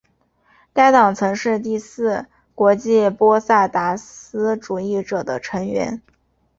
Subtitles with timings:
[0.73, 6.01] 该党曾是第四国际波萨达斯主义者的成员。